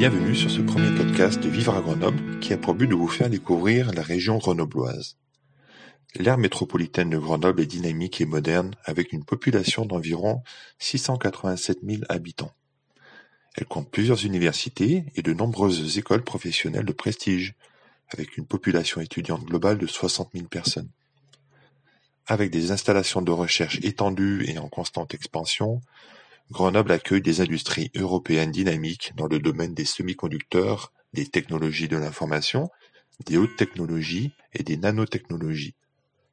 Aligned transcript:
Bienvenue 0.00 0.34
sur 0.34 0.50
ce 0.50 0.62
premier 0.62 0.96
podcast 0.96 1.38
de 1.40 1.50
Vivre 1.50 1.76
à 1.76 1.82
Grenoble 1.82 2.40
qui 2.40 2.54
a 2.54 2.56
pour 2.56 2.72
but 2.72 2.86
de 2.86 2.94
vous 2.94 3.06
faire 3.06 3.28
découvrir 3.28 3.92
la 3.92 4.00
région 4.00 4.38
grenobloise. 4.38 5.18
L'aire 6.14 6.38
métropolitaine 6.38 7.10
de 7.10 7.18
Grenoble 7.18 7.60
est 7.60 7.66
dynamique 7.66 8.18
et 8.22 8.24
moderne 8.24 8.74
avec 8.86 9.12
une 9.12 9.26
population 9.26 9.84
d'environ 9.84 10.42
687 10.78 11.80
000 11.86 12.02
habitants. 12.08 12.54
Elle 13.56 13.66
compte 13.66 13.90
plusieurs 13.90 14.24
universités 14.24 15.04
et 15.16 15.20
de 15.20 15.34
nombreuses 15.34 15.98
écoles 15.98 16.24
professionnelles 16.24 16.86
de 16.86 16.94
prestige, 16.94 17.54
avec 18.08 18.38
une 18.38 18.46
population 18.46 19.02
étudiante 19.02 19.44
globale 19.44 19.76
de 19.76 19.86
60 19.86 20.30
000 20.32 20.46
personnes. 20.46 20.88
Avec 22.26 22.50
des 22.50 22.70
installations 22.70 23.20
de 23.20 23.32
recherche 23.32 23.78
étendues 23.82 24.46
et 24.48 24.56
en 24.56 24.70
constante 24.70 25.12
expansion, 25.12 25.82
Grenoble 26.50 26.90
accueille 26.90 27.22
des 27.22 27.40
industries 27.40 27.92
européennes 27.94 28.50
dynamiques 28.50 29.12
dans 29.16 29.26
le 29.26 29.38
domaine 29.38 29.72
des 29.72 29.84
semi-conducteurs, 29.84 30.92
des 31.12 31.26
technologies 31.26 31.86
de 31.86 31.96
l'information, 31.96 32.68
des 33.24 33.36
hautes 33.36 33.56
technologies 33.56 34.32
et 34.52 34.64
des 34.64 34.76
nanotechnologies, 34.76 35.76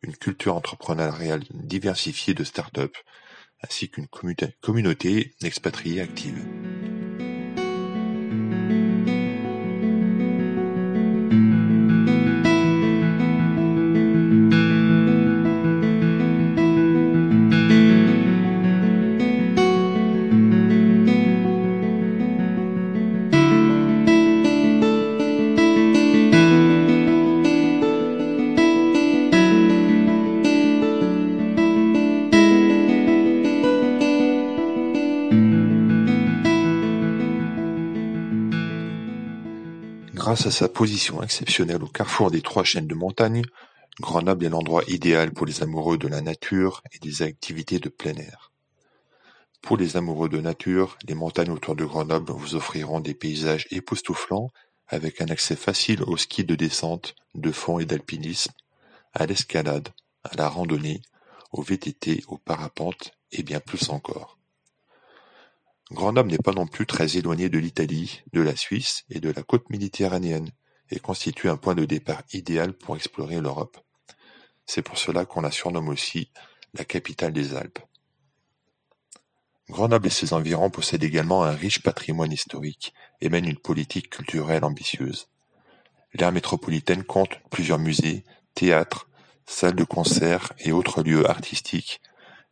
une 0.01 0.15
culture 0.15 0.55
entrepreneuriale 0.55 1.43
diversifiée 1.53 2.33
de 2.33 2.43
start-up, 2.43 2.95
ainsi 3.63 3.89
qu'une 3.89 4.07
communauté 4.61 5.35
expatriée 5.43 6.01
active. 6.01 6.43
Grâce 40.17 40.47
à 40.47 40.51
sa 40.51 40.67
position 40.67 41.21
exceptionnelle 41.21 41.83
au 41.83 41.87
carrefour 41.87 42.31
des 42.31 42.41
trois 42.41 42.63
chaînes 42.63 42.87
de 42.87 42.95
montagnes, 42.95 43.43
Grenoble 44.01 44.45
est 44.45 44.49
l'endroit 44.49 44.81
idéal 44.87 45.31
pour 45.31 45.45
les 45.45 45.61
amoureux 45.61 45.99
de 45.99 46.07
la 46.07 46.21
nature 46.21 46.81
et 46.91 46.97
des 46.97 47.21
activités 47.21 47.77
de 47.77 47.87
plein 47.87 48.15
air. 48.15 48.51
Pour 49.61 49.77
les 49.77 49.95
amoureux 49.95 50.27
de 50.27 50.41
nature, 50.41 50.97
les 51.07 51.13
montagnes 51.13 51.51
autour 51.51 51.75
de 51.75 51.85
Grenoble 51.85 52.31
vous 52.31 52.55
offriront 52.55 52.99
des 52.99 53.13
paysages 53.13 53.67
époustouflants 53.69 54.49
avec 54.87 55.21
un 55.21 55.27
accès 55.27 55.55
facile 55.55 56.01
au 56.01 56.17
ski 56.17 56.43
de 56.43 56.55
descente, 56.55 57.13
de 57.35 57.51
fond 57.51 57.77
et 57.77 57.85
d'alpinisme, 57.85 58.53
à 59.13 59.27
l'escalade, 59.27 59.89
à 60.23 60.35
la 60.35 60.49
randonnée, 60.49 61.03
au 61.51 61.61
VTT, 61.61 62.23
au 62.27 62.39
parapente 62.39 63.11
et 63.31 63.43
bien 63.43 63.59
plus 63.59 63.91
encore. 63.91 64.36
Grenoble 65.91 66.31
n'est 66.31 66.37
pas 66.37 66.51
non 66.51 66.67
plus 66.67 66.85
très 66.85 67.17
éloigné 67.17 67.49
de 67.49 67.57
l'Italie, 67.57 68.21
de 68.33 68.41
la 68.41 68.55
Suisse 68.55 69.05
et 69.09 69.21
de 69.21 69.31
la 69.31 69.43
côte 69.43 69.69
méditerranéenne, 69.69 70.51
et 70.89 70.99
constitue 70.99 71.49
un 71.49 71.57
point 71.57 71.75
de 71.75 71.85
départ 71.85 72.23
idéal 72.33 72.73
pour 72.73 72.95
explorer 72.95 73.39
l'Europe. 73.39 73.77
C'est 74.65 74.81
pour 74.81 74.97
cela 74.97 75.25
qu'on 75.25 75.41
la 75.41 75.51
surnomme 75.51 75.89
aussi 75.89 76.29
la 76.73 76.83
capitale 76.83 77.31
des 77.31 77.55
Alpes. 77.55 77.79
Grenoble 79.69 80.07
et 80.07 80.11
ses 80.11 80.33
environs 80.33 80.69
possèdent 80.69 81.03
également 81.03 81.43
un 81.43 81.51
riche 81.51 81.81
patrimoine 81.81 82.31
historique 82.31 82.93
et 83.21 83.29
mènent 83.29 83.49
une 83.49 83.57
politique 83.57 84.09
culturelle 84.09 84.63
ambitieuse. 84.63 85.29
L'aire 86.13 86.31
métropolitaine 86.31 87.03
compte 87.03 87.39
plusieurs 87.49 87.79
musées, 87.79 88.23
théâtres, 88.53 89.09
salles 89.45 89.75
de 89.75 89.83
concert 89.83 90.53
et 90.59 90.71
autres 90.71 91.01
lieux 91.01 91.29
artistiques 91.29 92.01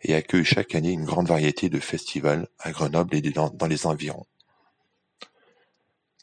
et 0.07 0.13
accueille 0.13 0.45
chaque 0.45 0.75
année 0.75 0.91
une 0.91 1.03
grande 1.03 1.27
variété 1.27 1.67
de 1.67 1.79
festivals 1.79 2.47
à 2.59 2.71
Grenoble 2.71 3.15
et 3.15 3.21
dans 3.21 3.67
les 3.67 3.87
environs. 3.87 4.27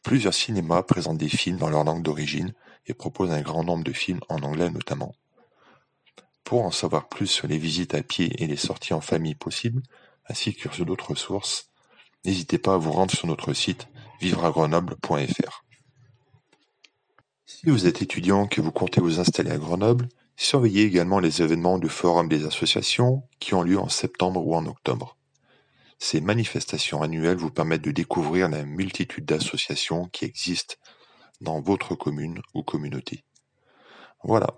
Plusieurs 0.04 0.34
cinémas 0.34 0.82
présentent 0.84 1.18
des 1.18 1.28
films 1.28 1.58
dans 1.58 1.68
leur 1.68 1.82
langue 1.82 2.02
d'origine 2.02 2.54
et 2.86 2.94
proposent 2.94 3.32
un 3.32 3.42
grand 3.42 3.64
nombre 3.64 3.82
de 3.82 3.92
films 3.92 4.20
en 4.28 4.38
anglais 4.42 4.70
notamment. 4.70 5.14
Pour 6.44 6.64
en 6.64 6.70
savoir 6.70 7.08
plus 7.08 7.26
sur 7.26 7.48
les 7.48 7.58
visites 7.58 7.94
à 7.94 8.02
pied 8.02 8.32
et 8.42 8.46
les 8.46 8.56
sorties 8.56 8.94
en 8.94 9.00
famille 9.00 9.34
possibles, 9.34 9.82
ainsi 10.28 10.54
que 10.54 10.72
sur 10.72 10.86
d'autres 10.86 11.16
sources, 11.16 11.70
n'hésitez 12.24 12.58
pas 12.58 12.74
à 12.74 12.78
vous 12.78 12.92
rendre 12.92 13.14
sur 13.14 13.26
notre 13.26 13.52
site 13.52 13.88
vivreagrenoble.fr. 14.20 15.64
Si 17.46 17.66
vous 17.66 17.86
êtes 17.86 18.02
étudiant 18.02 18.46
que 18.46 18.60
vous 18.60 18.72
comptez 18.72 19.00
vous 19.00 19.18
installer 19.18 19.50
à 19.50 19.58
Grenoble, 19.58 20.08
Surveillez 20.42 20.82
également 20.82 21.20
les 21.20 21.40
événements 21.40 21.78
du 21.78 21.88
Forum 21.88 22.28
des 22.28 22.44
associations 22.44 23.22
qui 23.38 23.54
ont 23.54 23.62
lieu 23.62 23.78
en 23.78 23.88
septembre 23.88 24.44
ou 24.44 24.56
en 24.56 24.66
octobre. 24.66 25.16
Ces 26.00 26.20
manifestations 26.20 27.00
annuelles 27.00 27.36
vous 27.36 27.52
permettent 27.52 27.84
de 27.84 27.92
découvrir 27.92 28.48
la 28.48 28.64
multitude 28.64 29.24
d'associations 29.24 30.08
qui 30.08 30.24
existent 30.24 30.74
dans 31.40 31.60
votre 31.60 31.94
commune 31.94 32.42
ou 32.54 32.64
communauté. 32.64 33.22
Voilà, 34.24 34.48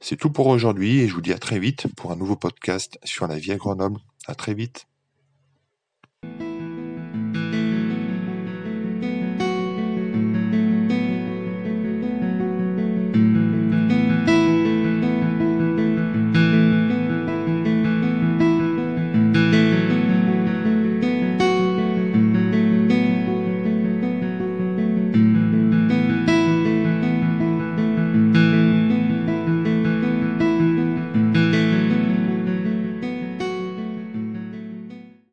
c'est 0.00 0.16
tout 0.16 0.30
pour 0.30 0.46
aujourd'hui 0.46 1.00
et 1.00 1.08
je 1.08 1.14
vous 1.14 1.20
dis 1.20 1.32
à 1.32 1.38
très 1.38 1.58
vite 1.58 1.92
pour 1.96 2.12
un 2.12 2.16
nouveau 2.16 2.36
podcast 2.36 2.96
sur 3.02 3.26
la 3.26 3.40
vie 3.40 3.50
à 3.50 3.56
Grenoble. 3.56 3.98
À 4.28 4.36
très 4.36 4.54
vite. 4.54 4.86